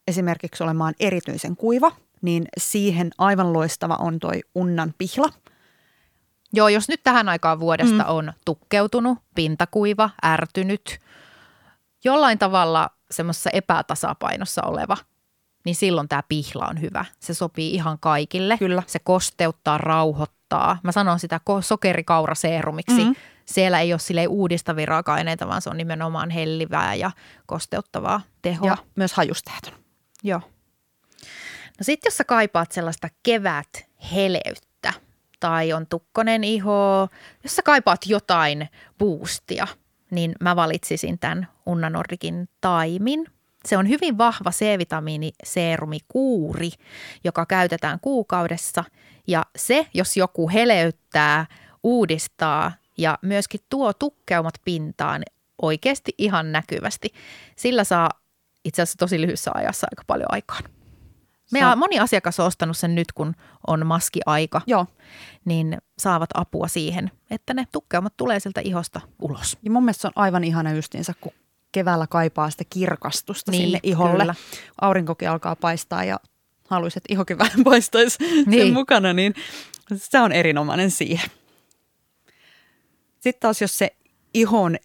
esimerkiksi 0.07 0.63
olemaan 0.63 0.95
erityisen 1.01 1.57
kuiva, 1.57 1.93
niin 2.23 2.45
siihen 2.59 3.11
aivan 3.19 3.53
loistava 3.53 3.97
on 3.99 4.19
toi 4.19 4.41
unnan 4.55 4.95
pihla. 4.99 5.29
Joo, 6.53 6.69
jos 6.69 6.89
nyt 6.89 7.03
tähän 7.03 7.29
aikaan 7.29 7.61
vuodesta 7.61 8.03
mm. 8.03 8.09
on 8.09 8.33
tukkeutunut, 8.45 9.19
pintakuiva, 9.35 10.11
ärtynyt, 10.25 10.99
jollain 12.05 12.39
tavalla 12.39 12.91
semmoisessa 13.11 13.51
epätasapainossa 13.51 14.63
oleva, 14.63 14.97
niin 15.65 15.75
silloin 15.75 16.09
tämä 16.09 16.23
pihla 16.29 16.67
on 16.67 16.81
hyvä. 16.81 17.05
Se 17.21 17.35
sopii 17.35 17.75
ihan 17.75 17.99
kaikille. 17.99 18.59
Kyllä. 18.59 18.83
Se 18.87 18.99
kosteuttaa, 18.99 19.79
rauhoittaa. 19.79 20.79
Mä 20.83 20.93
sanon 20.93 21.19
sitä 21.19 21.41
sokerikauraseerumiksi. 21.61 23.05
Mm 23.05 23.15
siellä 23.53 23.81
ei 23.81 23.93
ole 23.93 24.01
sille 24.01 24.27
uudistavia 24.27 24.87
raaka-aineita, 24.87 25.49
vaan 25.49 25.63
se 25.63 25.71
on 25.71 25.77
nimenomaan 25.77 26.31
hellivää 26.31 26.95
ja 26.95 27.11
kosteuttavaa 27.47 28.21
tehoa. 28.43 28.71
Ja 28.71 28.77
myös 28.97 29.13
hajusteeton. 29.13 29.73
Joo. 30.23 30.41
No 31.79 31.83
sitten 31.83 32.11
jos 32.11 32.17
sä 32.17 32.25
kaipaat 32.25 32.73
sellaista 32.73 33.09
kevät 33.23 33.69
heleyttä 34.13 34.93
tai 35.41 35.73
on 35.73 35.87
tukkonen 35.87 36.45
iho, 36.45 37.09
jos 37.43 37.57
sä 37.57 37.63
kaipaat 37.63 38.01
jotain 38.07 38.69
boostia, 38.99 39.67
niin 40.11 40.35
mä 40.41 40.57
valitsisin 40.57 41.19
tämän 41.19 41.49
Unna 41.67 41.91
Nordikin 41.91 42.49
taimin. 42.61 43.27
Se 43.65 43.77
on 43.77 43.89
hyvin 43.89 44.19
vahva 44.19 44.51
C-vitamiiniseerumikuuri, 44.51 46.71
joka 47.25 47.47
käytetään 47.47 48.01
kuukaudessa. 48.01 48.85
Ja 49.27 49.47
se, 49.57 49.87
jos 49.95 50.17
joku 50.17 50.49
heleyttää, 50.49 51.47
uudistaa 51.83 52.73
ja 53.03 53.19
myöskin 53.23 53.61
tuo 53.71 53.93
tukkeumat 53.93 54.55
pintaan 54.65 55.23
oikeasti 55.63 56.15
ihan 56.19 56.53
näkyvästi, 56.53 57.09
sillä 57.57 57.85
saa 57.85 58.11
itse 58.65 58.83
asiassa 58.83 58.99
tosi 58.99 59.21
lyhyessä 59.21 59.51
ajassa 59.55 59.87
aika 59.91 60.03
paljon 60.07 60.27
aikaan. 60.29 60.63
Meidän 61.53 61.71
Sa- 61.71 61.77
moni 61.77 61.99
asiakas 61.99 62.41
on 62.41 62.47
ostanut 62.47 62.77
sen 62.77 62.95
nyt, 62.95 63.13
kun 63.13 63.35
on 63.67 63.87
maskiaika, 63.87 64.61
Joo. 64.67 64.87
niin 65.45 65.79
saavat 65.99 66.31
apua 66.35 66.69
siihen, 66.69 67.11
että 67.31 67.55
ne 67.55 67.65
tukkeumat 67.73 68.17
tulee 68.17 68.41
sieltä 68.41 68.61
ihosta 68.61 69.01
ulos. 69.19 69.59
Ja 69.63 69.71
mun 69.71 69.83
mielestä 69.85 70.01
se 70.01 70.07
on 70.09 70.13
aivan 70.17 70.45
ihana 70.45 70.73
justiinsa, 70.73 71.13
kun 71.21 71.33
keväällä 71.73 72.07
kaipaa 72.07 72.51
sitä 72.51 72.65
kirkastusta 72.71 73.51
Niin, 73.51 73.63
sinne 73.63 73.81
iholle. 73.83 74.19
kyllä. 74.23 74.35
Aurinkokin 74.81 75.31
alkaa 75.31 75.57
paistaa 75.57 76.05
ja 76.05 76.21
haluaisit, 76.69 76.97
että 76.97 77.13
ihokin 77.13 77.39
vähän 77.39 77.65
paistaisi. 77.71 78.19
Niin. 78.47 78.67
sen 78.67 78.73
mukana, 78.73 79.13
niin 79.13 79.35
se 79.95 80.21
on 80.21 80.33
erinomainen 80.33 80.91
siihen. 80.91 81.31
Sitten 83.23 83.41
taas 83.41 83.61
jos 83.61 83.79
se 83.79 83.97
iho 84.35 84.63
on 84.63 84.77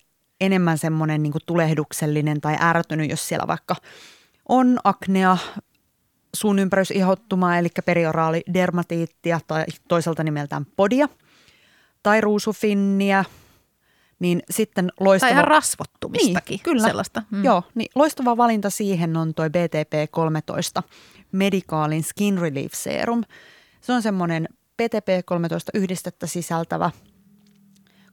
enemmän 0.42 0.78
semmoinen 0.78 1.24
niin 1.24 1.34
tulehduksellinen 1.46 2.42
tai 2.42 2.58
ärtynyt, 2.62 3.10
jos 3.10 3.28
siellä 3.28 3.48
vaikka 3.48 3.76
on 4.50 4.80
aknea, 4.84 5.38
suun 6.36 6.60
ympärysihottumaa, 6.60 7.58
eli 7.58 7.68
perioraali 7.86 8.44
dermatiittia 8.54 9.40
tai 9.48 9.66
toiselta 9.88 10.24
nimeltään 10.24 10.66
podia, 10.76 11.10
tai 12.04 12.22
ruusufinniä, 12.22 13.26
niin 14.20 14.42
sitten 14.50 14.86
Tai 14.86 15.06
loistava... 15.06 15.32
ihan 15.32 15.44
rasvottumistakin, 15.44 16.56
Niin, 16.56 16.64
kyllä. 16.64 16.88
sellaista. 16.88 17.24
Mm. 17.32 17.44
Joo, 17.44 17.64
niin 17.76 17.90
loistava 17.96 18.38
valinta 18.38 18.70
siihen 18.70 19.18
on 19.18 19.34
toi 19.34 19.48
BTP-13 19.48 20.84
Medicalin 21.32 22.04
Skin 22.04 22.38
Relief 22.38 22.74
Serum. 22.74 23.24
Se 23.82 23.94
on 23.94 24.02
semmoinen 24.02 24.50
BTP-13 24.82 25.70
yhdistettä 25.74 26.28
sisältävä, 26.28 26.92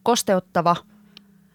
kosteuttava, 0.05 0.77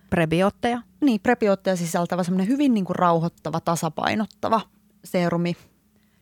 Prebiootteja. 0.09 0.81
niin 1.01 1.19
prebiootteja 1.19 1.75
sisältävä, 1.75 2.23
semmoinen 2.23 2.47
hyvin 2.47 2.73
niin 2.73 2.85
kuin 2.85 2.95
rauhoittava, 2.95 3.59
tasapainottava 3.59 4.61
serumi 5.03 5.55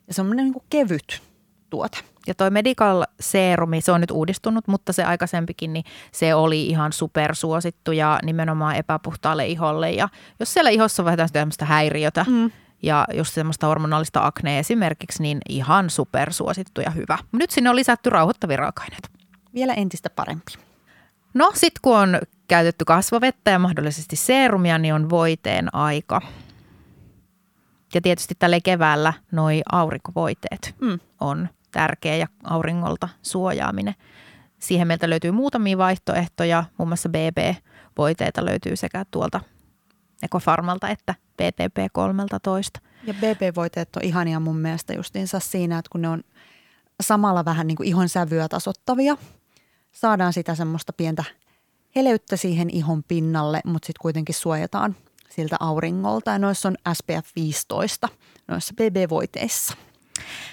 ja 0.08 0.14
semmoinen 0.14 0.46
niin 0.46 0.54
kuin 0.54 0.66
kevyt 0.70 1.22
tuote. 1.70 1.98
Ja 2.28 2.36
toi 2.36 2.50
Medical 2.50 3.04
Serumi, 3.20 3.82
se 3.82 3.92
on 3.92 4.02
nyt 4.02 4.12
uudistunut, 4.12 4.68
mutta 4.68 4.94
se 4.94 5.04
aikaisempikin, 5.04 5.74
niin 5.74 5.86
se 6.12 6.36
oli 6.36 6.68
ihan 6.68 6.94
supersuosittu 6.94 7.92
ja 7.92 8.20
nimenomaan 8.24 8.76
epäpuhtaalle 8.76 9.48
iholle. 9.48 9.92
Ja 9.92 10.10
jos 10.40 10.54
siellä 10.54 10.70
ihossa 10.70 11.04
on 11.04 11.06
vähän 11.06 11.30
tämmöistä 11.34 11.66
häiriötä 11.66 12.26
mm. 12.30 12.52
ja 12.84 13.06
just 13.14 13.34
semmoista 13.34 13.68
hormonaalista 13.68 14.26
aknea 14.26 14.60
esimerkiksi, 14.60 15.24
niin 15.24 15.40
ihan 15.50 15.90
supersuosittu 15.90 16.82
ja 16.82 16.90
hyvä. 16.90 17.18
Nyt 17.32 17.52
sinne 17.52 17.70
on 17.70 17.76
lisätty 17.76 18.10
rauhoittavia 18.10 18.58
raaka-aineita. 18.58 19.10
Vielä 19.54 19.74
entistä 19.74 20.10
parempi. 20.10 20.67
No 21.34 21.52
sitten 21.56 21.80
kun 21.82 21.98
on 21.98 22.20
käytetty 22.48 22.86
kasvovettä 22.86 23.52
ja 23.52 23.60
mahdollisesti 23.60 24.16
seerumia, 24.16 24.78
niin 24.78 24.94
on 24.94 25.10
voiteen 25.10 25.76
aika. 25.76 26.22
Ja 27.94 28.02
tietysti 28.02 28.36
tälle 28.40 28.62
keväällä 28.62 29.14
noi 29.32 29.62
aurinkovoiteet 29.72 30.76
Mm. 30.82 31.00
on 31.22 31.50
tärkeä 31.72 32.16
ja 32.16 32.28
auringolta 32.44 33.10
suojaaminen. 33.22 33.96
Siihen 34.60 34.88
meiltä 34.88 35.10
löytyy 35.10 35.32
muutamia 35.32 35.78
vaihtoehtoja, 35.78 36.64
muun 36.78 36.90
muassa 36.90 37.10
BB-voiteita 37.10 38.46
löytyy 38.46 38.76
sekä 38.76 39.06
tuolta 39.12 39.40
Ekofarmalta 40.24 40.90
että 40.90 41.16
BTP-13. 41.42 42.82
Ja 43.04 43.14
BB-voiteet 43.14 43.96
on 43.96 44.04
ihania 44.04 44.40
mun 44.40 44.58
mielestä 44.58 44.94
justiinsa 44.94 45.40
siinä, 45.40 45.78
että 45.78 45.90
kun 45.92 46.02
ne 46.02 46.10
on 46.10 46.24
samalla 47.02 47.46
vähän 47.46 47.68
niin 47.68 47.76
kuin 47.76 47.88
ihon 47.88 48.10
sävyä 48.10 48.48
tasottavia, 48.48 49.18
saadaan 49.98 50.34
sitä 50.34 50.56
semmoista 50.56 50.94
pientä 50.94 51.24
heleyttä 51.96 52.38
siihen 52.38 52.70
ihon 52.70 53.04
pinnalle, 53.04 53.62
mutta 53.66 53.86
sitten 53.86 54.02
kuitenkin 54.02 54.36
suojataan 54.36 54.96
siltä 55.30 55.56
auringolta. 55.60 56.32
Ja 56.32 56.40
noissa 56.40 56.70
on 56.70 56.76
SPF 56.94 57.36
15 57.36 58.10
noissa 58.48 58.74
BB-voiteissa. 58.74 59.74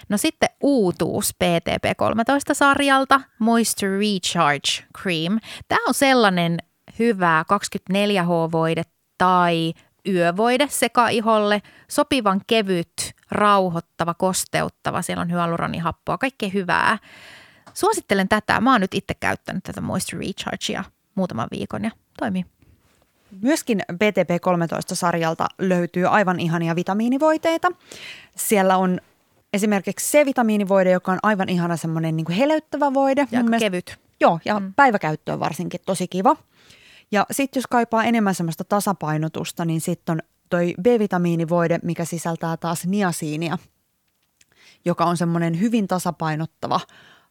No 0.08 0.18
sitten 0.18 0.48
uutuus 0.60 1.34
PTP13-sarjalta, 1.44 3.20
Moisture 3.38 3.98
Recharge 3.98 4.84
Cream. 5.02 5.38
Tämä 5.68 5.84
on 5.88 5.94
sellainen 5.94 6.58
hyvä 6.98 7.44
24H-voide 7.52 8.82
tai 9.18 9.72
yövoide 10.08 10.68
sekaiholle, 10.70 11.62
sopivan 11.88 12.40
kevyt, 12.46 12.92
rauhoittava, 13.30 14.14
kosteuttava. 14.14 15.02
Siellä 15.02 15.20
on 15.20 15.30
hyaluronihappoa, 15.30 16.18
kaikkea 16.18 16.48
hyvää. 16.48 16.98
Suosittelen 17.74 18.28
tätä. 18.28 18.60
Mä 18.60 18.72
oon 18.72 18.80
nyt 18.80 18.94
itse 18.94 19.14
käyttänyt 19.14 19.64
tätä 19.64 19.80
Moisture 19.80 20.26
Rechargea 20.26 20.84
muutaman 21.14 21.48
viikon 21.50 21.84
ja 21.84 21.90
toimii. 22.18 22.46
Myöskin 23.42 23.82
BTP-13-sarjalta 23.92 25.46
löytyy 25.58 26.06
aivan 26.06 26.40
ihania 26.40 26.76
vitamiinivoiteita. 26.76 27.68
Siellä 28.36 28.76
on 28.76 29.00
esimerkiksi 29.52 30.12
C-vitamiinivoide, 30.12 30.90
joka 30.90 31.12
on 31.12 31.18
aivan 31.22 31.48
ihana 31.48 31.76
semmoinen 31.76 32.16
niin 32.16 32.24
kuin 32.24 32.36
heleyttävä 32.36 32.94
voide. 32.94 33.28
Ja 33.30 33.42
mielestä- 33.42 33.64
kevyt. 33.64 33.98
Joo, 34.20 34.40
ja 34.44 34.60
mm. 34.60 34.74
päiväkäyttöön 34.74 35.40
varsinkin 35.40 35.80
tosi 35.86 36.08
kiva. 36.08 36.36
Ja 37.12 37.26
sitten 37.30 37.60
jos 37.60 37.66
kaipaa 37.66 38.04
enemmän 38.04 38.34
semmoista 38.34 38.64
tasapainotusta, 38.64 39.64
niin 39.64 39.80
sitten 39.80 40.12
on 40.12 40.20
toi 40.50 40.74
B-vitamiinivoide, 40.82 41.78
mikä 41.82 42.04
sisältää 42.04 42.56
taas 42.56 42.86
niasiinia, 42.86 43.58
joka 44.84 45.04
on 45.04 45.16
semmoinen 45.16 45.60
hyvin 45.60 45.88
tasapainottava 45.88 46.80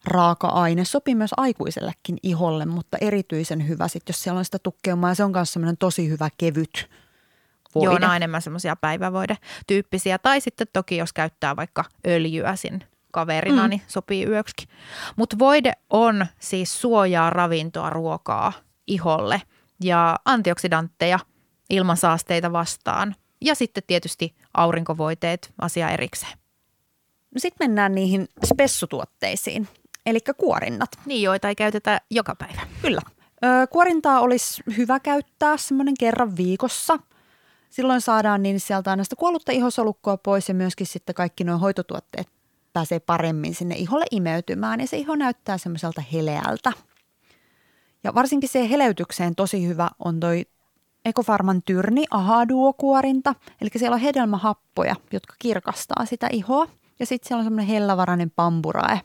raaka-aine. 0.06 0.86
Sopii 0.86 1.16
myös 1.16 1.32
aikuisellekin 1.38 2.18
iholle, 2.24 2.66
mutta 2.66 2.98
erityisen 3.02 3.68
hyvä 3.68 3.88
sitten, 3.88 4.14
jos 4.14 4.24
siellä 4.24 4.38
on 4.38 4.46
sitä 4.46 4.60
tukkeumaa. 4.60 5.10
Ja 5.10 5.16
se 5.16 5.24
on 5.24 5.32
myös 5.32 5.54
semmoinen 5.54 5.78
tosi 5.78 6.10
hyvä 6.10 6.30
kevyt 6.38 6.90
voide. 7.76 7.86
Joo, 7.86 8.00
nämä 8.00 8.12
on 8.12 8.16
enemmän 8.16 8.42
semmoisia 8.42 8.76
päivävoide-tyyppisiä. 8.76 10.18
Tai 10.18 10.42
sitten 10.42 10.68
toki, 10.74 10.98
jos 10.98 11.14
käyttää 11.14 11.56
vaikka 11.56 11.84
öljyä 12.08 12.56
sin 12.56 12.84
kaverina, 13.12 13.64
mm. 13.64 13.70
niin 13.70 13.82
sopii 13.88 14.26
yöksikin. 14.26 14.70
Mutta 15.16 15.40
voide 15.40 15.74
on 15.90 16.26
siis 16.40 16.82
suojaa 16.82 17.30
ravintoa, 17.30 17.90
ruokaa 17.90 18.54
iholle 18.88 19.42
ja 19.84 20.16
antioksidantteja 20.26 21.20
ilmansaasteita 21.70 22.52
vastaan. 22.52 23.16
Ja 23.42 23.56
sitten 23.56 23.84
tietysti 23.88 24.36
aurinkovoiteet 24.54 25.54
asia 25.62 25.90
erikseen. 25.90 26.38
No 27.36 27.40
sitten 27.40 27.68
mennään 27.68 27.96
niihin 27.96 28.28
spessutuotteisiin, 28.46 29.68
eli 30.06 30.20
kuorinnat. 30.38 30.90
Niin, 31.06 31.22
joita 31.22 31.48
ei 31.48 31.56
käytetä 31.56 32.02
joka 32.12 32.36
päivä. 32.36 32.62
Kyllä. 32.82 33.02
Ö, 33.44 33.68
kuorintaa 33.68 34.20
olisi 34.20 34.64
hyvä 34.78 35.00
käyttää 35.00 35.58
semmoinen 35.58 35.94
kerran 36.00 36.38
viikossa. 36.38 37.00
Silloin 37.70 38.02
saadaan 38.02 38.44
niin 38.44 38.60
sieltä 38.60 38.90
aina 38.90 39.04
sitä 39.04 39.16
kuollutta 39.16 39.52
ihosolukkoa 39.52 40.18
pois 40.18 40.50
ja 40.50 40.56
myöskin 40.56 40.88
sitten 40.88 41.16
kaikki 41.16 41.44
nuo 41.44 41.58
hoitotuotteet 41.58 42.28
pääsee 42.74 43.00
paremmin 43.00 43.56
sinne 43.56 43.76
iholle 43.76 44.06
imeytymään 44.12 44.80
ja 44.80 44.88
se 44.88 44.98
iho 44.98 45.16
näyttää 45.16 45.58
semmoiselta 45.58 46.04
heleältä. 46.14 46.72
Ja 48.04 48.14
varsinkin 48.14 48.50
se 48.50 48.70
heleytykseen 48.70 49.36
tosi 49.36 49.68
hyvä 49.68 49.90
on 50.00 50.20
toi 50.20 50.46
Ekofarman 51.06 51.62
tyrni 51.66 52.06
Ahaduo-kuorinta. 52.12 53.36
Eli 53.62 53.70
siellä 53.76 53.96
on 53.96 54.02
hedelmähappoja, 54.02 54.96
jotka 55.14 55.36
kirkastaa 55.40 56.06
sitä 56.06 56.28
ihoa. 56.32 56.68
Ja 57.00 57.06
sitten 57.06 57.28
siellä 57.28 57.40
on 57.40 57.46
semmoinen 57.46 57.68
hellävarainen 57.68 58.32
pamburae 58.32 59.02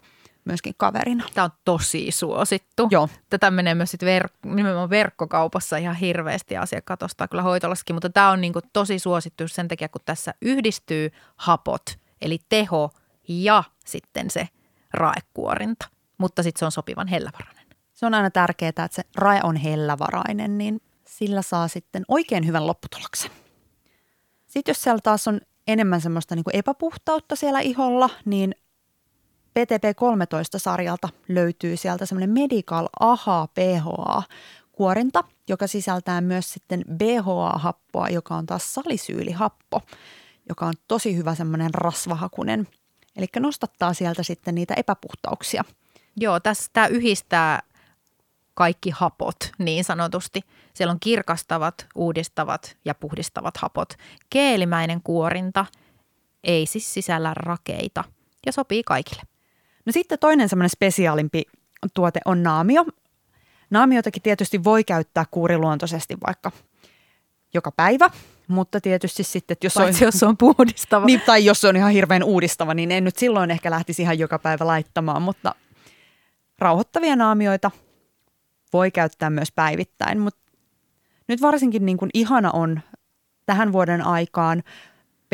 myöskin 0.49 0.75
kaverina. 0.77 1.25
Tämä 1.35 1.45
on 1.45 1.51
tosi 1.65 2.11
suosittu. 2.11 2.89
Joo. 2.91 3.09
Tätä 3.31 3.51
menee 3.51 3.75
myös 3.75 3.91
sit 3.91 4.03
ver- 4.03 4.55
nimenomaan 4.55 4.91
verkkokaupassa 4.91 5.77
ihan 5.77 5.97
hirveästi 5.97 6.57
asiakkaat 6.57 7.03
ostaa 7.03 7.29
kyllä 7.29 7.43
hoitolaskin, 7.43 7.97
mutta 7.97 8.11
tämä 8.11 8.31
on 8.31 8.41
niinku 8.41 8.61
tosi 8.73 8.99
suosittu 8.99 9.49
sen 9.49 9.69
takia, 9.69 9.89
kun 9.89 10.01
tässä 10.05 10.35
yhdistyy 10.43 11.11
hapot, 11.37 11.83
eli 12.21 12.39
teho 12.49 12.91
ja 13.29 13.65
sitten 13.87 14.31
se 14.31 14.49
raekuorinta, 14.95 15.89
mutta 16.19 16.43
sitten 16.43 16.59
se 16.59 16.65
on 16.65 16.73
sopivan 16.73 17.09
hellävarainen. 17.09 17.67
Se 17.95 18.07
on 18.07 18.15
aina 18.15 18.31
tärkeää, 18.31 18.69
että 18.69 18.89
se 18.91 19.03
rae 19.17 19.41
on 19.43 19.57
hellävarainen, 19.57 20.59
niin 20.59 20.81
sillä 21.09 21.43
saa 21.43 21.69
sitten 21.69 22.05
oikein 22.09 22.47
hyvän 22.47 22.67
lopputuloksen. 22.67 23.31
Sitten 24.47 24.71
jos 24.73 24.83
siellä 24.83 25.01
taas 25.03 25.29
on 25.29 25.41
enemmän 25.67 26.01
semmoista 26.01 26.35
niin 26.35 26.45
kuin 26.45 26.57
epäpuhtautta 26.57 27.37
siellä 27.37 27.61
iholla, 27.61 28.11
niin 28.25 28.55
PTP-13-sarjalta 29.59 31.09
löytyy 31.29 31.77
sieltä 31.77 32.07
semmoinen 32.07 32.31
Medical 32.31 32.89
AHA 33.01 33.47
PHA 33.47 34.23
kuorinta, 34.73 35.25
joka 35.49 35.67
sisältää 35.67 36.21
myös 36.21 36.53
sitten 36.53 36.85
BHA-happoa, 36.93 38.09
joka 38.09 38.35
on 38.35 38.47
taas 38.47 38.75
salisyylihappo, 38.75 39.81
joka 40.49 40.67
on 40.67 40.75
tosi 40.89 41.17
hyvä 41.17 41.35
semmoinen 41.35 41.75
rasvahakunen. 41.75 42.69
Eli 43.17 43.27
nostattaa 43.39 43.95
sieltä 43.95 44.23
sitten 44.23 44.55
niitä 44.55 44.75
epäpuhtauksia. 44.77 45.65
Joo, 46.17 46.41
tässä 46.41 46.71
tämä 46.73 46.87
yhdistää 46.87 47.63
kaikki 48.55 48.91
hapot 48.91 49.37
niin 49.59 49.85
sanotusti. 49.85 50.41
Siellä 50.75 50.93
on 50.93 51.01
kirkastavat, 51.01 51.87
uudistavat 51.95 52.77
ja 52.85 52.95
puhdistavat 52.95 53.57
hapot. 53.57 53.89
Keelimäinen 54.31 55.03
kuorinta 55.03 55.67
ei 56.45 56.67
siis 56.67 56.95
sisällä 56.95 57.35
rakeita 57.35 58.05
ja 58.47 58.53
sopii 58.53 58.83
kaikille. 58.83 59.23
No 59.89 59.93
sitten 59.93 60.19
toinen 60.19 60.49
semmoinen 60.49 60.71
spesiaalimpi 60.71 61.43
tuote 61.95 62.21
on 62.25 62.43
naamio. 62.43 62.85
Naamiotakin 63.71 64.23
tietysti 64.23 64.65
voi 64.65 64.85
käyttää 64.85 65.25
kuuriluontoisesti 65.31 66.17
vaikka 66.27 66.53
joka 67.55 67.73
päivä, 67.73 68.11
mutta 68.49 68.81
tietysti 68.81 69.23
sitten, 69.23 69.53
että 69.53 69.67
jos 69.67 69.75
Paitsi 69.75 70.05
on, 70.05 70.07
jos 70.09 70.23
on 70.23 70.37
puhdistava. 70.37 71.07
Niin, 71.07 71.21
tai 71.21 71.45
jos 71.45 71.61
se 71.61 71.69
on 71.69 71.77
ihan 71.77 71.93
hirveän 71.93 72.23
uudistava, 72.23 72.75
niin 72.75 72.93
en 72.93 73.05
nyt 73.05 73.17
silloin 73.17 73.51
ehkä 73.51 73.71
lähtisi 73.71 74.03
ihan 74.03 74.19
joka 74.19 74.39
päivä 74.39 74.67
laittamaan, 74.67 75.23
mutta 75.23 75.55
rauhoittavia 76.59 77.17
naamioita 77.17 77.71
voi 78.73 78.91
käyttää 78.91 79.31
myös 79.31 79.53
päivittäin, 79.53 80.21
mutta 80.21 80.41
nyt 81.29 81.43
varsinkin 81.43 81.87
niin 81.87 81.99
kuin 81.99 82.11
ihana 82.15 82.51
on 82.51 82.81
tähän 83.47 83.73
vuoden 83.73 84.07
aikaan 84.07 84.63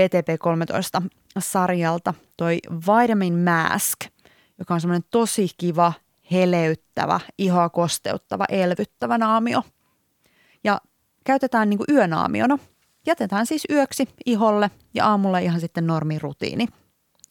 PTP13 0.01 1.09
sarjalta 1.39 2.15
toi 2.37 2.59
Vitamin 2.71 3.39
Mask, 3.39 4.13
joka 4.59 4.75
on 4.75 4.81
semmoinen 4.81 5.09
tosi 5.11 5.49
kiva, 5.59 5.93
heleyttävä, 6.31 7.21
ihoa 7.39 7.69
kosteuttava, 7.69 8.45
elvyttävä 8.49 9.19
naamio. 9.19 9.63
Ja 10.65 10.81
käytetään 11.25 11.71
niin 11.71 11.79
kuin 11.79 11.97
yönaamiona. 11.97 12.59
Jätetään 13.07 13.47
siis 13.47 13.65
yöksi 13.71 14.09
iholle 14.27 14.71
ja 14.95 15.07
aamulla 15.07 15.39
ihan 15.39 15.61
sitten 15.61 15.85
rutiini. 16.21 16.67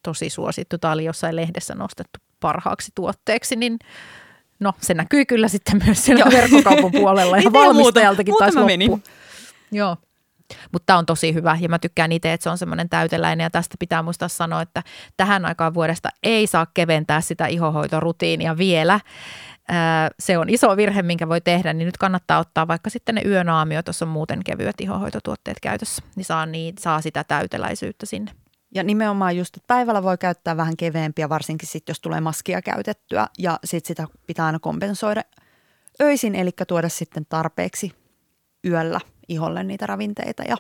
Tosi 0.04 0.30
suosittu. 0.30 0.78
Tämä 0.78 0.94
oli 0.94 1.06
jossain 1.06 1.36
lehdessä 1.36 1.76
nostettu 1.76 2.20
parhaaksi 2.40 2.92
tuotteeksi, 2.96 3.56
niin 3.56 3.80
no 4.60 4.74
se 4.82 4.94
näkyy 4.94 5.26
kyllä 5.26 5.48
sitten 5.48 5.82
myös 5.86 6.06
siellä 6.06 6.26
verkkokaupan 6.32 6.92
puolella 6.92 7.38
ja 7.46 7.54
valmistajaltakin 7.54 8.36
taisi 8.40 8.58
loppu. 8.58 8.68
Meni. 8.68 8.90
Joo. 9.72 9.98
Mutta 10.72 10.86
tämä 10.86 11.00
on 11.00 11.06
tosi 11.06 11.34
hyvä 11.34 11.58
ja 11.62 11.70
mä 11.70 11.80
tykkään 11.80 12.12
itse, 12.12 12.34
että 12.34 12.44
se 12.44 12.50
on 12.50 12.58
semmoinen 12.58 12.90
täyteläinen 12.90 13.44
ja 13.44 13.50
tästä 13.50 13.76
pitää 13.80 14.04
muistaa 14.04 14.28
sanoa, 14.28 14.62
että 14.62 14.84
tähän 15.18 15.46
aikaan 15.46 15.74
vuodesta 15.74 16.10
ei 16.24 16.48
saa 16.48 16.68
keventää 16.74 17.22
sitä 17.22 17.48
ihohoitorutiinia 17.48 18.58
vielä. 18.58 19.00
Se 20.20 20.38
on 20.38 20.50
iso 20.50 20.78
virhe, 20.78 21.02
minkä 21.02 21.30
voi 21.30 21.42
tehdä, 21.42 21.74
niin 21.74 21.86
nyt 21.86 21.98
kannattaa 21.98 22.40
ottaa 22.40 22.68
vaikka 22.68 22.90
sitten 22.90 23.16
ne 23.16 23.22
yönaamiot, 23.26 23.88
jos 23.88 24.02
on 24.02 24.08
muuten 24.08 24.44
kevyet 24.44 24.82
ihohoitotuotteet 24.82 25.60
käytössä, 25.60 26.04
niin 26.16 26.26
saa, 26.26 26.46
niin 26.46 26.76
saa 26.80 27.02
sitä 27.02 27.24
täyteläisyyttä 27.24 28.06
sinne. 28.06 28.32
Ja 28.76 28.84
nimenomaan 28.84 29.38
just, 29.38 29.58
että 29.58 29.68
päivällä 29.68 30.04
voi 30.04 30.18
käyttää 30.18 30.58
vähän 30.58 30.78
keveempiä, 30.78 31.30
varsinkin 31.30 31.70
sitten, 31.70 31.94
jos 31.94 32.00
tulee 32.00 32.22
maskia 32.22 32.62
käytettyä 32.62 33.28
ja 33.40 33.60
sitten 33.64 33.88
sitä 33.88 34.08
pitää 34.28 34.46
aina 34.46 34.60
kompensoida 34.60 35.22
öisin, 36.02 36.36
eli 36.36 36.52
tuoda 36.68 36.90
sitten 36.90 37.26
tarpeeksi 37.30 37.92
yöllä 38.66 39.00
iholle 39.28 39.64
niitä 39.64 39.86
ravinteita 39.86 40.44
ja 40.44 40.58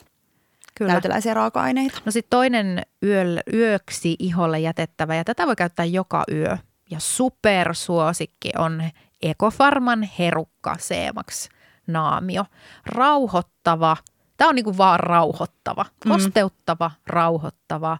Kyllä. 0.76 0.92
täyteläisiä 0.92 1.34
raaka-aineita. 1.34 2.02
No 2.06 2.12
sitten 2.12 2.30
toinen 2.30 2.82
yö, 3.04 3.24
yöksi 3.54 4.16
iholle 4.20 4.60
jätettävä, 4.60 5.16
ja 5.16 5.24
tätä 5.24 5.48
voi 5.48 5.56
käyttää 5.56 5.86
joka 5.86 6.24
yö. 6.32 6.58
Ja 6.90 7.00
supersuosikki 7.00 8.50
on 8.58 8.84
Ekofarman 9.22 10.10
herukka 10.20 10.76
Seemax 10.80 11.50
naamio. 11.88 12.46
Rauhoittava, 12.86 13.98
tämä 14.38 14.50
on 14.50 14.56
niinku 14.56 14.78
vaan 14.78 15.00
rauhoittava, 15.00 15.86
kosteuttava, 16.10 16.88
mm. 16.90 16.96
rauhoittava, 17.08 17.98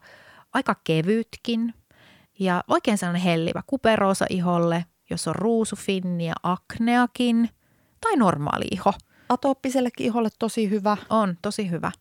aika 0.54 0.76
kevytkin 0.84 1.74
ja 2.40 2.64
oikein 2.68 2.98
sellainen 2.98 3.22
hellivä 3.22 3.62
kuperoosa 3.68 4.26
iholle, 4.30 4.86
jos 5.10 5.28
on 5.28 5.36
ruusufinnia, 5.36 6.34
akneakin 6.44 7.50
tai 8.02 8.16
normaali 8.16 8.66
iho– 8.72 8.94
atooppisellekin 9.30 10.06
iholle 10.06 10.30
tosi 10.40 10.70
hyvä. 10.70 10.98
On, 11.10 11.38
tosi 11.42 11.70
hyvä. 11.70 11.92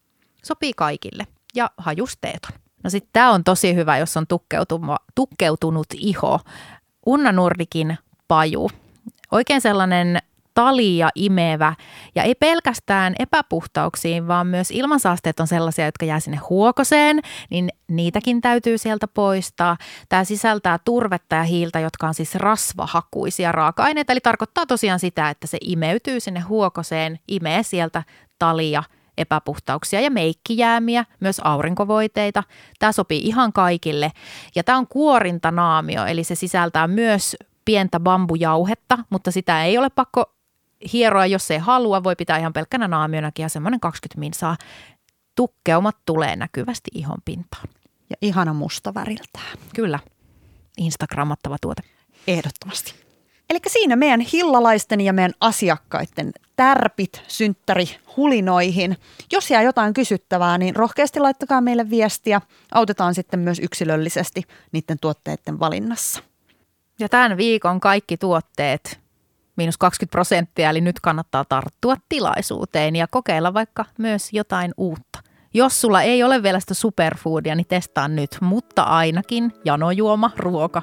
Sopii 0.45 0.73
kaikille. 0.77 1.27
Ja 1.55 1.71
hajusteeton. 1.77 2.51
No 2.85 2.91
sitten 2.91 3.11
tämä 3.13 3.31
on 3.31 3.45
tosi 3.45 3.75
hyvä, 3.75 3.99
jos 3.99 4.17
on 4.17 4.27
tukkeutunut 5.15 5.87
iho. 5.97 6.41
Unna 7.07 7.33
Nurdikin 7.33 7.99
paju. 8.29 8.71
Oikein 9.31 9.61
sellainen 9.61 10.19
talia 10.55 11.09
imevä 11.15 11.75
ja 12.15 12.23
ei 12.23 12.35
pelkästään 12.35 13.15
epäpuhtauksiin, 13.19 14.29
vaan 14.29 14.47
myös 14.47 14.71
ilmansaasteet 14.71 15.41
on 15.41 15.47
sellaisia, 15.47 15.85
jotka 15.85 16.07
jää 16.07 16.21
sinne 16.21 16.37
huokoseen, 16.37 17.21
niin 17.51 17.69
niitäkin 17.89 18.41
täytyy 18.41 18.79
sieltä 18.79 19.09
poistaa. 19.09 19.77
Tämä 20.09 20.25
sisältää 20.25 20.79
turvetta 20.85 21.37
ja 21.37 21.43
hiiltä, 21.43 21.81
jotka 21.81 22.07
on 22.07 22.15
siis 22.15 22.35
rasvahakuisia 22.35 23.53
raaka-aineita, 23.53 24.13
eli 24.13 24.21
tarkoittaa 24.21 24.67
tosiaan 24.67 24.99
sitä, 24.99 25.31
että 25.31 25.47
se 25.47 25.59
imeytyy 25.61 26.21
sinne 26.21 26.41
huokoseen, 26.41 27.19
imee 27.29 27.63
sieltä 27.63 28.03
talia 28.39 28.83
epäpuhtauksia 29.19 30.01
ja 30.01 30.11
meikkijäämiä, 30.11 31.05
myös 31.21 31.41
aurinkovoiteita. 31.45 32.43
Tämä 32.79 32.93
sopii 32.93 33.21
ihan 33.25 33.53
kaikille. 33.53 34.13
Ja 34.55 34.65
tämä 34.65 34.79
on 34.79 34.87
kuorintanaamio, 34.87 36.07
eli 36.07 36.25
se 36.25 36.35
sisältää 36.35 36.89
myös 36.89 37.37
pientä 37.65 38.01
bambujauhetta, 38.01 38.99
mutta 39.11 39.31
sitä 39.31 39.65
ei 39.65 39.79
ole 39.79 39.91
pakko 39.91 40.35
hieroa, 40.93 41.27
jos 41.27 41.51
ei 41.51 41.59
halua, 41.59 42.05
voi 42.05 42.17
pitää 42.17 42.39
ihan 42.39 42.53
pelkkänä 42.53 42.89
naamionakin 42.89 43.43
ja 43.43 43.49
semmoinen 43.49 43.81
20 43.81 44.21
minsaa. 44.21 44.57
Tukkeumat 45.37 45.97
tulee 46.07 46.37
näkyvästi 46.37 46.91
ihon 46.95 47.19
pintaan. 47.25 47.69
Ja 48.11 48.17
ihana 48.23 48.53
musta 48.53 48.95
väriltään. 48.95 49.59
Kyllä. 49.75 49.99
Instagrammattava 50.79 51.57
tuote. 51.61 51.83
Ehdottomasti. 52.27 52.95
Eli 53.51 53.61
siinä 53.67 53.97
meidän 53.97 54.21
hillalaisten 54.21 55.01
ja 55.01 55.13
meidän 55.13 55.33
asiakkaiden 55.41 56.33
tärpit 56.57 57.23
synttäri 57.29 57.85
hulinoihin. 58.17 58.97
Jos 59.33 59.51
jää 59.51 59.63
jotain 59.63 59.95
kysyttävää, 59.95 60.59
niin 60.59 60.77
rohkeasti 60.77 61.21
laittakaa 61.21 61.61
meille 61.61 61.91
viestiä. 61.91 62.41
Autetaan 62.75 63.15
sitten 63.15 63.41
myös 63.41 63.59
yksilöllisesti 63.59 64.43
niiden 64.73 64.99
tuotteiden 65.01 65.61
valinnassa. 65.61 66.23
Ja 66.99 67.09
tämän 67.09 67.37
viikon 67.37 67.81
kaikki 67.81 68.17
tuotteet 68.17 69.02
miinus 69.57 69.79
20 69.79 70.13
prosenttia, 70.13 70.71
eli 70.71 70.81
nyt 70.81 71.01
kannattaa 71.01 71.45
tarttua 71.49 71.97
tilaisuuteen 72.09 72.97
ja 72.97 73.07
kokeilla 73.11 73.55
vaikka 73.55 73.85
myös 73.99 74.33
jotain 74.33 74.75
uutta. 74.77 75.19
Jos 75.55 75.81
sulla 75.81 76.03
ei 76.03 76.23
ole 76.23 76.43
vielä 76.43 76.61
sitä 76.61 76.75
superfoodia, 76.75 77.55
niin 77.55 77.67
testaa 77.69 78.09
nyt, 78.09 78.37
mutta 78.41 78.83
ainakin 78.83 79.53
janojuoma, 79.65 80.31
ruoka 80.37 80.83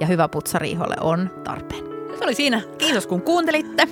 ja 0.00 0.06
hyvä 0.06 0.28
putsariiholle 0.28 0.96
on 1.00 1.30
tarpeen. 1.44 1.84
Se 2.18 2.24
oli 2.24 2.34
siinä. 2.34 2.62
Kiitos 2.78 3.06
kun 3.06 3.22
kuuntelitte. 3.22 3.88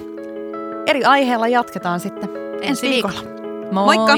Eri 0.87 1.05
aiheella 1.05 1.49
jatketaan 1.49 2.01
sitten 2.01 2.29
ensi 2.63 2.89
viikolla. 2.89 3.23
Moi. 3.73 3.97
Moikka! 3.97 4.15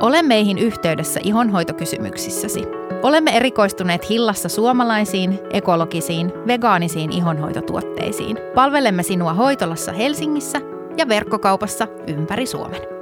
Ole 0.00 0.22
meihin 0.22 0.58
yhteydessä 0.58 1.20
ihonhoitokysymyksissäsi. 1.22 2.79
Olemme 3.02 3.36
erikoistuneet 3.36 4.10
Hillassa 4.10 4.48
suomalaisiin, 4.48 5.38
ekologisiin, 5.52 6.32
vegaanisiin 6.46 7.12
ihonhoitotuotteisiin. 7.12 8.36
Palvelemme 8.54 9.02
sinua 9.02 9.32
hoitolassa 9.34 9.92
Helsingissä 9.92 10.60
ja 10.96 11.08
verkkokaupassa 11.08 11.86
ympäri 12.06 12.46
Suomen. 12.46 12.99